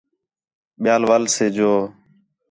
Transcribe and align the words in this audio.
ٻِیال 0.81 1.01
وَل 1.09 1.23
سے 1.35 1.45
جُو 1.55 1.73